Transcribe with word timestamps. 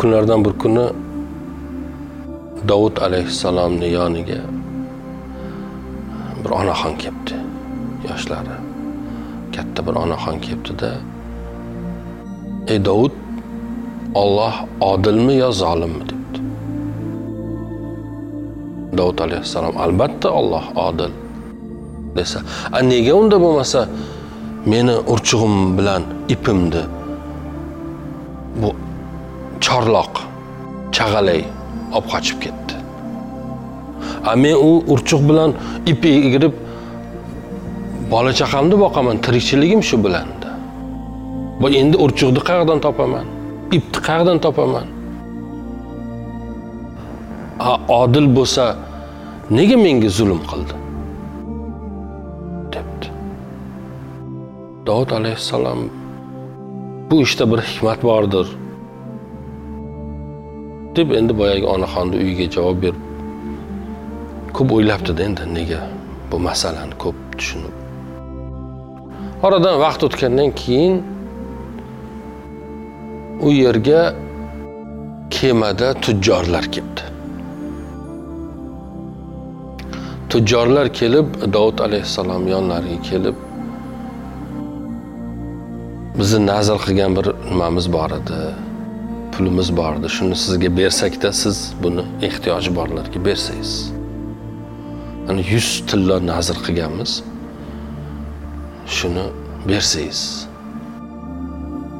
kunlardan 0.00 0.44
bir 0.44 0.52
kuni 0.58 0.86
Davud 2.68 2.96
alayhissalomni 2.96 3.88
yoniga 3.92 4.40
bir 6.44 6.50
onaxon 6.50 6.94
kelibdi. 7.02 7.36
Yoshlari 8.08 8.56
katta 9.56 9.86
bir 9.86 9.94
onaxon 10.02 10.38
kelibdida 10.44 10.90
Ey 12.68 12.84
Davud, 12.84 13.12
Alloh 14.14 14.54
odilmi 14.80 15.34
yo 15.34 15.52
zolimmi 15.52 16.04
debdi. 16.10 16.38
Davud 18.98 19.18
alayhissalom 19.18 19.76
albatta 19.76 20.28
Alloh 20.30 20.64
odil 20.76 21.12
desa, 22.16 22.40
a 22.72 22.80
nega 22.82 23.14
unda 23.14 23.36
bo'lmasa 23.44 23.88
meni 24.66 24.94
urchug'im 25.12 25.78
bilan 25.78 26.02
ipimni 26.28 26.82
bu 28.62 28.70
chorloq 29.64 30.14
chag'alay 30.96 31.42
olib 31.96 32.06
qochib 32.12 32.38
ketdi. 32.44 32.74
A 34.30 34.32
men 34.42 34.56
u 34.68 34.70
urchuq 34.92 35.22
bilan 35.30 35.50
ip 35.92 36.02
egirib 36.04 36.54
bola 38.12 38.32
chaqamni 38.40 38.76
boqaman, 38.84 39.16
tirikchiligim 39.24 39.82
shu 39.88 39.96
bilanda. 40.04 40.50
Bu 41.60 41.66
endi 41.80 41.96
urchuqni 42.04 42.40
qayerdan 42.48 42.78
topaman? 42.86 43.26
Ipni 43.76 43.98
qayerdan 44.06 44.38
topaman? 44.46 44.86
A 47.70 47.72
odil 48.00 48.26
bo'lsa 48.36 48.64
nega 49.56 49.76
menga 49.84 50.10
zulm 50.18 50.40
qildi? 50.50 50.74
debdi. 52.74 53.08
dovud 54.86 55.10
alayhissalom 55.18 55.80
bu 57.10 57.22
ishda 57.22 57.44
bir 57.52 57.60
hikmat 57.70 58.02
bordir. 58.02 58.46
Deb 61.00 61.12
endi 61.18 61.32
boyagi 61.40 61.66
onaxonni 61.74 62.16
uyiga 62.24 62.46
javob 62.56 62.76
berib 62.84 63.02
ko'p 64.56 64.72
o'ylabdi-da 64.76 65.22
endi 65.28 65.44
nega 65.58 65.80
bu 66.30 66.36
masalani 66.48 66.94
ko'p 67.02 67.18
tushunib. 67.38 67.74
Oradan 69.46 69.76
vaqt 69.84 70.02
o'tgandan 70.06 70.50
keyin 70.62 70.94
u 73.46 73.48
yerga 73.62 74.00
kemada 75.36 75.88
tujjorlar 76.04 76.64
keldi. 76.74 77.04
Tujjorlar 80.30 80.86
kelib 81.00 81.28
Davud 81.54 81.78
alayhissalom 81.86 82.48
yonlariga 82.54 82.98
kelib 83.10 83.36
bizni 86.18 86.40
nazr 86.52 86.76
qilgan 86.84 87.16
bir 87.18 87.26
nimamiz 87.50 87.86
bor 87.96 88.10
edi. 88.20 88.40
Pulimiz 89.32 89.76
bor 89.76 89.96
edi. 89.96 90.08
Shuni 90.08 90.36
sizga 90.36 90.76
bersakda 90.76 91.32
siz 91.32 91.72
buni 91.82 92.04
ehtiyoji 92.22 92.76
borlarga 92.76 93.24
bersangiz. 93.24 93.92
Ana 95.28 95.40
100 95.40 95.86
tillo 95.86 96.26
nazr 96.26 96.56
qilganmiz. 96.66 97.22
Shuni 98.86 99.24
bersangiz. 99.68 100.46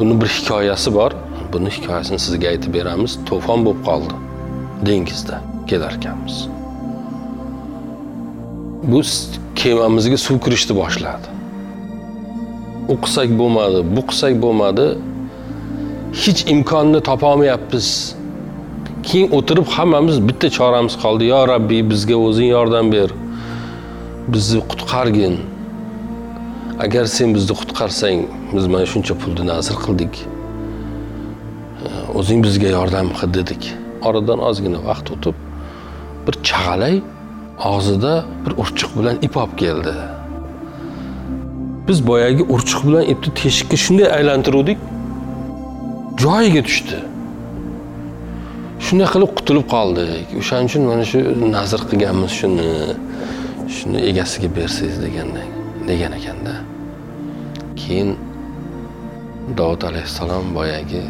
Buni 0.00 0.20
bir 0.20 0.26
hikoyasi 0.26 0.94
bor. 0.94 1.12
Buni 1.52 1.70
hikoyasini 1.70 2.18
sizga 2.18 2.48
aytib 2.48 2.74
beramiz. 2.74 3.18
To'fon 3.28 3.64
bo'lib 3.66 3.84
qoldi 3.88 4.14
dengizda 4.86 5.42
kelarkanmiz. 5.66 6.48
Bu 8.82 9.02
kemamizga 9.56 10.16
suv 10.16 10.38
kirishni 10.44 10.76
boshladi. 10.76 11.26
U 12.88 12.94
qilsak 13.02 13.30
bo'lmadi, 13.40 13.80
bu 13.96 14.02
qilsak 14.10 14.34
bo'lmadi. 14.42 14.86
Hech 16.12 16.50
imkonni 16.50 17.00
topa 17.00 17.26
olmayapmiz. 17.26 18.16
Keyin 19.02 19.30
o'tirib 19.36 19.68
hammamiz 19.76 20.16
bitta 20.28 20.50
choramiz 20.50 20.94
qoldi. 21.02 21.24
Yo 21.24 21.46
Rabbiy, 21.48 21.82
bizga 21.90 22.16
o'zing 22.26 22.50
yordam 22.50 22.92
ber. 22.92 23.10
Bizni 24.32 24.60
qutqargin. 24.70 25.36
Agar 26.84 27.04
sen 27.16 27.34
bizni 27.34 27.54
qutqarsang, 27.60 28.20
biz 28.56 28.66
mana 28.72 28.86
shuncha 28.92 29.14
pulni 29.22 29.46
nazr 29.52 29.76
qildik. 29.84 30.14
O'zing 32.18 32.44
bizga 32.46 32.68
yordam 32.76 33.14
qil 33.18 33.30
dedik. 33.38 33.62
Oradan 34.02 34.38
ozgina 34.48 34.78
vaqt 34.90 35.06
o'tib, 35.14 35.36
bir 36.26 36.34
chag'alay 36.48 36.94
og'zida 37.72 38.14
bir 38.44 38.52
urchiq 38.62 38.90
bilan 38.98 39.16
ip 39.26 39.34
olib 39.42 39.54
keldi. 39.62 39.94
Biz 41.88 41.98
boyagi 42.10 42.42
urchiq 42.54 42.80
bilan 42.86 43.04
ipni 43.12 43.30
teshikka 43.40 43.76
shunday 43.84 44.08
aylantiruvdik, 44.16 44.78
joyiga 46.22 46.62
tushdi. 46.68 46.98
Shunday 48.84 49.08
qilib 49.14 49.30
qutulib 49.38 49.66
qoldik. 49.74 50.28
O'shaning 50.40 50.68
uchun 50.70 50.84
mana 50.90 51.04
shu 51.12 51.20
nazr 51.56 51.80
qilganmiz 51.90 52.32
shuni. 52.40 52.68
Shuni 53.76 53.98
egasiga 54.10 54.48
bersangiz 54.58 54.96
degandan 55.04 55.48
degan 55.88 56.12
ekanda. 56.18 56.54
Keyin 57.80 58.10
dovud 59.58 59.82
alayhissalom 59.90 60.46
boyagi 60.58 61.02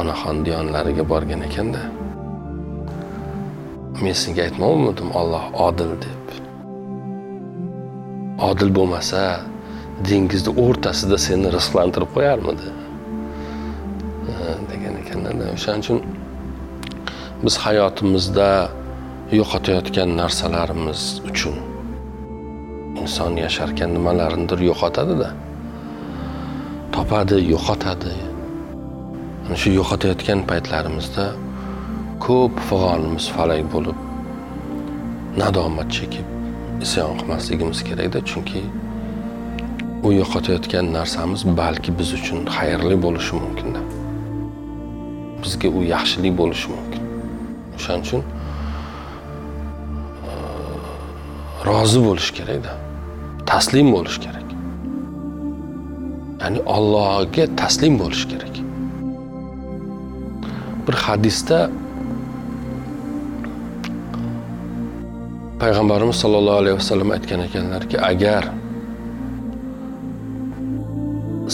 onaxon 0.00 0.36
diyonlariga 0.46 1.04
borgan 1.12 1.42
ekanda. 1.48 1.82
Men 4.02 4.16
senga 4.22 4.42
aytmoqmidim 4.48 5.08
Alloh 5.20 5.44
odil 5.68 5.92
deb. 6.04 6.24
Odil 8.48 8.70
bo'lmasa, 8.78 9.22
dengizni 10.08 10.52
o'rtasida 10.64 11.18
seni 11.26 11.52
rizqlantirib 11.56 12.10
qo'yarmidi? 12.16 12.68
O'shaning 15.56 15.82
uchun 15.84 15.98
biz 17.44 17.54
hayotimizda 17.64 18.50
yo'qotayotgan 19.38 20.10
narsalarimiz 20.20 21.02
uchun 21.30 21.56
inson 23.02 23.32
yasharkan 23.44 23.90
nimalarnidir 23.96 24.60
yo'qotadida 24.70 25.30
Topadi, 26.96 27.36
yo'qotadi. 27.52 28.12
Ana 29.46 29.56
shu 29.62 29.68
yo'qotayotgan 29.78 30.40
paytlarimizda 30.50 31.24
ko'p 32.26 32.54
fig'onimiz 32.68 33.26
falak 33.36 33.66
bo'lib 33.74 33.98
nadomat 35.42 35.88
chekib 35.96 36.26
isyon 36.84 37.12
qilmasligimiz 37.20 37.80
kerakda, 37.88 38.20
chunki 38.30 38.62
u 40.06 40.08
yo'qotayotgan 40.20 40.86
narsamiz 40.96 41.40
balki 41.60 41.90
biz 41.98 42.10
uchun 42.18 42.40
xayrli 42.56 42.96
bo'lishi 43.04 43.32
mumkinda 43.42 43.80
Bizga 45.42 45.68
u 45.78 45.80
yaxshilik 45.94 46.34
bo'lishi 46.40 46.68
mumkin. 46.74 47.02
O'shaning 47.76 48.04
uchun 48.06 48.22
e, 50.28 50.32
rozi 51.68 52.00
bo'lish 52.08 52.30
kerakda. 52.38 52.72
Taslim 53.50 53.88
bo'lish 53.96 54.18
kerak. 54.24 54.46
Ya'ni 56.40 56.60
Allohga 56.76 57.44
taslim 57.60 57.94
bo'lish 58.02 58.24
kerak. 58.32 58.54
Bir 60.86 60.94
hadisda 61.04 61.58
payg'ambarimiz 65.62 66.16
sollallohu 66.22 66.58
alayhi 66.62 66.76
vasallam 66.80 67.10
aytgan 67.16 67.40
ekanlarki, 67.48 67.96
agar 68.10 68.42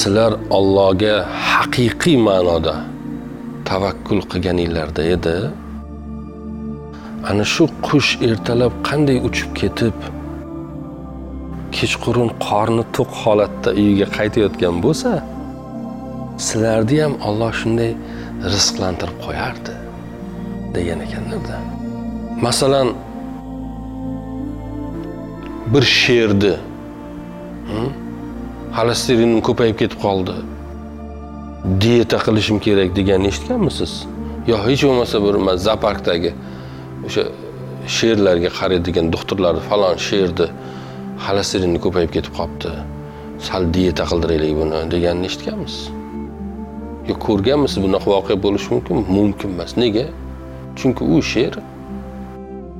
sizlar 0.00 0.32
Allohga 0.58 1.14
haqiqiy 1.52 2.16
ma'noda 2.28 2.74
tavakkul 3.70 4.20
qilganinglarda 4.30 5.02
edi, 5.14 5.36
ana 7.30 7.44
shu 7.54 7.64
qush 7.86 8.10
ertalab 8.28 8.74
qanday 8.88 9.18
uchib 9.28 9.50
ketib 9.60 9.96
kechqurun 11.76 12.30
qorni 12.46 12.84
to'q 12.96 13.10
holatda 13.22 13.70
uyiga 13.80 14.06
qaytayotgan 14.18 14.76
bo'lsa, 14.84 15.10
sizlarni 16.46 16.96
ham 17.04 17.14
Alloh 17.28 17.52
shunday 17.60 17.92
rizqlantirib 18.52 19.18
qo'yardi 19.26 19.74
degan 20.76 20.98
ekanlarda. 21.06 21.56
Masalan, 22.46 22.88
bir 25.72 25.84
sherni 26.00 26.54
xolesterinim 28.76 29.40
ko'payib 29.48 29.76
ketib 29.80 30.00
qoldi. 30.06 30.36
Dieta 31.64 32.18
qilishim 32.22 32.60
kerak 32.62 32.94
deganni 32.96 33.28
eshitganmisiz? 33.32 33.92
Yo 34.46 34.56
hech 34.66 34.82
bo'lmasa 34.86 35.18
bir 35.24 35.34
zooparkdagi 35.66 36.30
o'sha 37.06 37.24
sherlarga 37.96 38.50
qaraydigan 38.58 39.10
doktorlar 39.14 39.58
falon 39.68 39.98
sherni 40.08 40.46
xolesterini 41.24 41.78
ko'payib 41.84 42.14
ketib 42.16 42.32
qolibdi. 42.38 42.70
Sal 43.46 43.62
dieta 43.76 44.06
qildiraylik 44.10 44.54
buni 44.60 44.84
deganini 44.94 45.26
eshitganmisiz? 45.30 45.82
Yo 47.08 47.14
ko'rganmisiz 47.26 47.78
bunaqa 47.86 48.08
voqea 48.14 48.38
bo'lishi 48.46 48.68
mumkin? 48.74 48.96
Mumkin 49.16 49.48
emas. 49.56 49.74
Nega? 49.82 50.06
Chunki 50.78 51.02
u 51.14 51.22
sher 51.32 51.54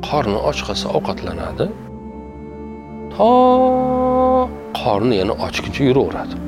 qorni 0.09 0.39
och 0.49 0.61
qolsa 0.67 0.87
ovqatlanadi. 0.97 1.67
To 3.15 3.31
qorni 4.81 5.15
yana 5.21 5.35
ochguncha 5.47 5.83
yuraveradi. 5.91 6.48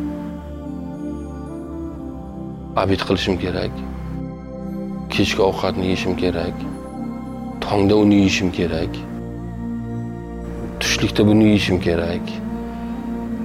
Abid 2.76 3.00
qilishim 3.08 3.38
kerak. 3.38 3.70
kechki 5.11 5.43
ovqatni 5.43 5.84
yeyishim 5.84 6.17
kerak. 6.17 6.56
Tongda 7.61 7.94
uni 7.96 8.14
yeyishim 8.14 8.52
kerak. 8.52 8.93
Tushlikda 10.81 11.26
buni 11.26 11.44
yeyishim 11.44 11.81
kerak. 11.87 12.26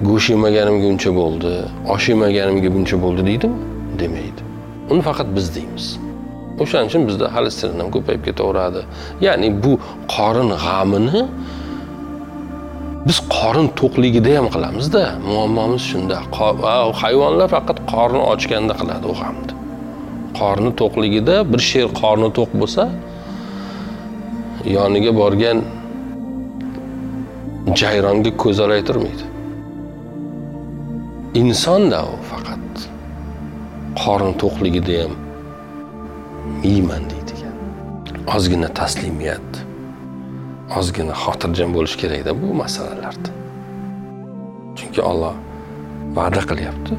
Go'sht 0.07 0.29
yemaganimga 0.29 0.87
uncha 0.93 1.11
bo'ldi 1.19 1.53
osh 1.93 2.05
yemaganimga 2.13 2.69
buncha 2.75 2.97
bo'ldi 3.03 3.21
deydimi? 3.29 3.57
Demaydi. 3.99 4.41
Uni 4.91 5.01
faqat 5.07 5.27
biz 5.35 5.47
deymiz. 5.55 5.85
O'shaning 6.61 6.87
uchun 6.91 7.03
bizda 7.09 7.25
xolesterin 7.35 7.79
ham 7.81 7.89
ko'payib 7.95 8.21
ketaveradi. 8.27 8.81
Ya'ni 9.25 9.49
bu 9.63 9.73
qorin 10.15 10.49
g'amini 10.65 11.21
biz 13.07 13.17
qorin 13.35 13.67
to'qligida 13.79 14.31
ham 14.37 14.47
qilamizda. 14.55 15.03
Muammomiz 15.29 15.83
shunda. 15.91 16.17
Hayvonlar 17.01 17.47
faqat 17.55 17.77
qorni 17.91 18.21
ochganda 18.33 18.73
qiladi 18.81 19.07
u 19.13 19.15
hamni 19.21 19.55
qorni 20.39 20.71
to'qligida 20.81 21.35
bir 21.51 21.61
sher 21.69 21.87
qorni 22.01 22.29
to'q 22.37 22.51
bo'lsa 22.61 22.83
yoniga 24.75 25.11
borgan 25.21 25.57
jayronga 27.81 28.31
ko'zalaytirmaydi 28.43 29.25
insonda 31.41 31.99
u 32.13 32.17
faqat 32.31 32.65
qorni 34.03 34.33
to'qligida 34.43 34.95
ham 35.03 35.13
yeyman 36.69 37.03
deydigan. 37.11 37.55
Ozgina 38.35 38.69
taslimiyat. 38.79 39.64
Ozgina 40.73 41.13
xotirjam 41.23 41.73
bo'lish 41.77 41.95
kerakda 42.01 42.31
bu 42.41 42.53
masalalarda 42.61 43.29
chunki 44.77 45.01
olloh 45.11 45.35
va'da 46.17 46.41
qilyapti. 46.49 46.93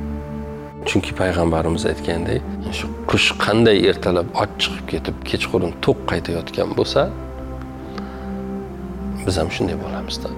Chunki 0.89 1.13
payg'ambarimiz 1.21 1.85
aytgandek 1.91 2.43
shu 2.79 2.87
qush 3.11 3.29
qanday 3.45 3.79
ertalab 3.91 4.29
och 4.43 4.51
chiqib 4.63 4.87
ketib 4.93 5.17
kechqurun 5.31 5.73
to'q 5.85 5.99
qaytayotgan 6.11 6.69
bo'lsa 6.79 7.01
biz 9.27 9.35
ham 9.41 9.49
shunday 9.57 9.77
bo'lamizda. 9.85 10.29